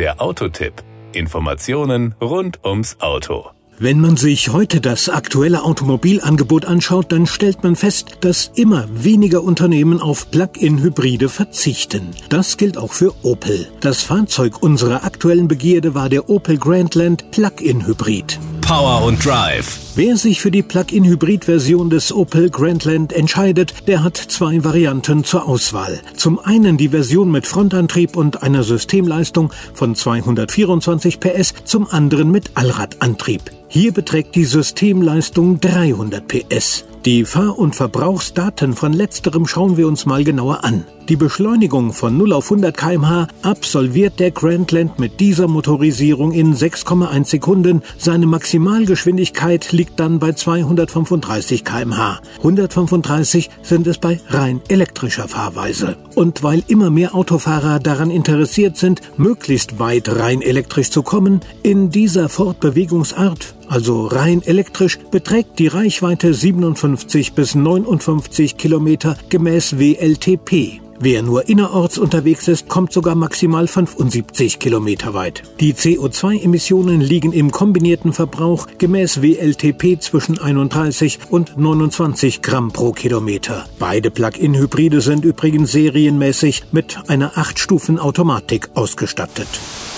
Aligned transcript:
Der 0.00 0.18
Autotipp. 0.22 0.72
Informationen 1.12 2.14
rund 2.22 2.64
ums 2.64 2.96
Auto. 3.00 3.50
Wenn 3.78 4.00
man 4.00 4.16
sich 4.16 4.48
heute 4.48 4.80
das 4.80 5.10
aktuelle 5.10 5.62
Automobilangebot 5.62 6.64
anschaut, 6.64 7.12
dann 7.12 7.26
stellt 7.26 7.62
man 7.62 7.76
fest, 7.76 8.16
dass 8.22 8.50
immer 8.54 8.88
weniger 8.90 9.42
Unternehmen 9.42 10.00
auf 10.00 10.30
Plug-in-Hybride 10.30 11.28
verzichten. 11.28 12.12
Das 12.30 12.56
gilt 12.56 12.78
auch 12.78 12.94
für 12.94 13.12
Opel. 13.22 13.68
Das 13.82 14.02
Fahrzeug 14.02 14.62
unserer 14.62 15.04
aktuellen 15.04 15.48
Begierde 15.48 15.94
war 15.94 16.08
der 16.08 16.30
Opel 16.30 16.56
Grandland 16.56 17.30
Plug-in-Hybrid. 17.30 18.40
Power 18.60 19.04
und 19.04 19.24
Drive. 19.24 19.78
Wer 19.96 20.16
sich 20.16 20.40
für 20.40 20.50
die 20.50 20.62
Plug-in-Hybrid-Version 20.62 21.90
des 21.90 22.12
Opel 22.12 22.50
Grandland 22.50 23.12
entscheidet, 23.12 23.74
der 23.86 24.02
hat 24.02 24.16
zwei 24.16 24.62
Varianten 24.64 25.24
zur 25.24 25.48
Auswahl. 25.48 26.00
Zum 26.16 26.38
einen 26.38 26.76
die 26.76 26.90
Version 26.90 27.30
mit 27.30 27.46
Frontantrieb 27.46 28.16
und 28.16 28.42
einer 28.42 28.62
Systemleistung 28.62 29.52
von 29.74 29.94
224 29.94 31.20
PS, 31.20 31.54
zum 31.64 31.88
anderen 31.90 32.30
mit 32.30 32.52
Allradantrieb. 32.54 33.42
Hier 33.68 33.92
beträgt 33.92 34.34
die 34.34 34.44
Systemleistung 34.44 35.60
300 35.60 36.26
PS. 36.26 36.84
Die 37.04 37.24
Fahr- 37.24 37.58
und 37.58 37.74
Verbrauchsdaten 37.74 38.74
von 38.74 38.92
letzterem 38.92 39.46
schauen 39.46 39.76
wir 39.76 39.86
uns 39.86 40.06
mal 40.06 40.22
genauer 40.22 40.64
an. 40.64 40.84
Die 41.08 41.16
Beschleunigung 41.16 41.92
von 41.92 42.16
0 42.16 42.32
auf 42.32 42.52
100 42.52 42.76
km/h 42.76 43.26
absolviert 43.42 44.20
der 44.20 44.30
Grandland 44.30 44.98
mit 44.98 45.18
dieser 45.18 45.48
Motorisierung 45.48 46.32
in 46.32 46.54
6,1 46.54 47.26
Sekunden. 47.26 47.82
Seine 47.98 48.26
Maximalgeschwindigkeit 48.26 49.72
liegt 49.72 49.98
dann 49.98 50.20
bei 50.20 50.32
235 50.32 51.64
km/h. 51.64 52.20
135 52.38 53.50
sind 53.62 53.86
es 53.86 53.98
bei 53.98 54.20
rein 54.28 54.60
elektrischer 54.68 55.26
Fahrweise. 55.26 55.96
Und 56.14 56.42
weil 56.42 56.62
immer 56.68 56.90
mehr 56.90 57.14
Autofahrer 57.14 57.80
daran 57.80 58.10
interessiert 58.10 58.76
sind, 58.76 59.00
möglichst 59.16 59.80
weit 59.80 60.08
rein 60.08 60.42
elektrisch 60.42 60.90
zu 60.90 61.02
kommen, 61.02 61.40
in 61.62 61.90
dieser 61.90 62.28
Fortbewegungsart 62.28 63.54
also 63.70 64.06
rein 64.06 64.42
elektrisch, 64.42 64.98
beträgt 65.12 65.60
die 65.60 65.68
Reichweite 65.68 66.34
57 66.34 67.34
bis 67.34 67.54
59 67.54 68.56
Kilometer 68.56 69.16
gemäß 69.28 69.78
WLTP. 69.78 70.80
Wer 71.02 71.22
nur 71.22 71.48
innerorts 71.48 71.96
unterwegs 71.96 72.46
ist, 72.46 72.68
kommt 72.68 72.92
sogar 72.92 73.14
maximal 73.14 73.66
75 73.66 74.58
Kilometer 74.58 75.14
weit. 75.14 75.42
Die 75.58 75.72
CO2-Emissionen 75.72 77.00
liegen 77.00 77.32
im 77.32 77.50
kombinierten 77.50 78.12
Verbrauch 78.12 78.66
gemäß 78.76 79.22
WLTP 79.22 79.98
zwischen 79.98 80.38
31 80.38 81.18
und 81.30 81.56
29 81.56 82.42
Gramm 82.42 82.70
pro 82.70 82.92
Kilometer. 82.92 83.64
Beide 83.78 84.10
Plug-in-Hybride 84.10 85.00
sind 85.00 85.24
übrigens 85.24 85.72
serienmäßig 85.72 86.64
mit 86.70 86.98
einer 87.08 87.32
8-Stufen-Automatik 87.32 88.68
ausgestattet. 88.74 89.48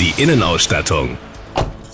Die 0.00 0.22
Innenausstattung. 0.22 1.18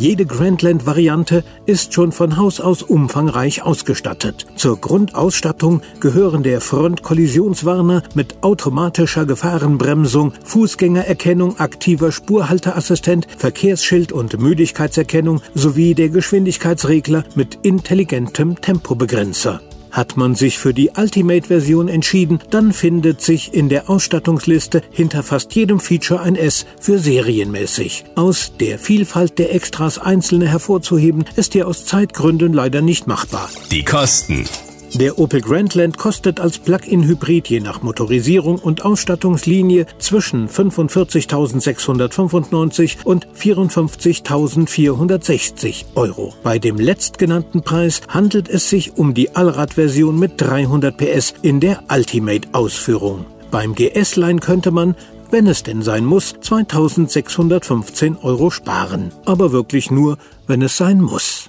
Jede 0.03 0.27
Grandland-Variante 0.27 1.45
ist 1.65 1.95
schon 1.95 2.11
von 2.11 2.37
Haus 2.37 2.59
aus 2.61 2.83
umfangreich 2.83 3.63
ausgestattet. 3.63 4.47
Zur 4.57 4.81
Grundausstattung 4.81 5.81
gehören 6.01 6.43
der 6.43 6.61
Frontkollisionswarner 6.61 8.03
mit 8.13 8.43
automatischer 8.43 9.27
Gefahrenbremsung, 9.27 10.33
Fußgängererkennung, 10.43 11.61
aktiver 11.61 12.11
Spurhalteassistent, 12.11 13.29
Verkehrsschild 13.39 14.11
und 14.11 14.41
Müdigkeitserkennung 14.41 15.41
sowie 15.55 15.95
der 15.95 16.09
Geschwindigkeitsregler 16.09 17.23
mit 17.37 17.61
intelligentem 17.63 18.61
Tempobegrenzer. 18.61 19.61
Hat 19.93 20.17
man 20.17 20.35
sich 20.35 20.59
für 20.59 20.73
die 20.73 20.91
Ultimate-Version 20.97 21.89
entschieden, 21.89 22.41
dann 22.51 22.73
findet 22.73 23.21
sich 23.21 23.53
in 23.53 23.69
der 23.69 23.91
Ausstattungsliste 23.91 24.81
hinter 24.91 25.23
fast 25.23 25.55
jedem 25.55 25.81
Feature 25.81 26.21
ein 26.21 26.35
S 26.35 26.67
für 26.81 26.99
serienmäßig. 26.99 28.05
Aus 28.17 28.53
der 28.59 28.79
Vielfalt 28.79 29.39
der 29.39 29.55
Extras 29.55 29.99
einzelne 29.99 30.49
hervorzuheben, 30.49 31.25
ist 31.37 31.53
hier 31.53 31.69
aus 31.69 31.85
Zeitgründen 31.85 32.55
leider 32.55 32.81
nicht 32.81 33.07
machbar. 33.07 33.51
Die 33.71 33.85
Kosten. 33.85 34.47
Der 34.95 35.19
Opel 35.19 35.41
Grandland 35.41 35.97
kostet 35.97 36.39
als 36.39 36.59
Plug-in-Hybrid 36.59 37.49
je 37.49 37.61
nach 37.61 37.81
Motorisierung 37.81 38.59
und 38.59 38.85
Ausstattungslinie 38.85 39.87
zwischen 39.99 40.51
45.695 40.51 43.03
und 43.05 43.27
54.460 43.29 45.85
Euro. 45.95 46.35
Bei 46.43 46.59
dem 46.59 46.77
letztgenannten 46.77 47.63
Preis 47.63 48.03
handelt 48.09 48.51
es 48.51 48.69
sich 48.69 48.99
um 48.99 49.15
die 49.15 49.35
Allradversion 49.35 50.19
mit 50.19 50.33
300 50.37 50.95
PS 50.95 51.33
in 51.41 51.61
der 51.61 51.85
Ultimate-Ausführung. 51.91 53.25
Beim 53.51 53.75
GS-Line 53.75 54.41
könnte 54.41 54.73
man, 54.73 54.95
wenn 55.31 55.47
es 55.47 55.63
denn 55.63 55.81
sein 55.81 56.05
muss, 56.05 56.35
2615 56.39 58.19
Euro 58.19 58.51
sparen. 58.51 59.11
Aber 59.25 59.53
wirklich 59.53 59.91
nur, 59.91 60.19
wenn 60.47 60.61
es 60.61 60.77
sein 60.77 61.01
muss. 61.01 61.49